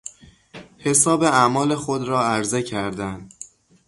[0.77, 3.29] حساب اعمال خود را عرضه کردن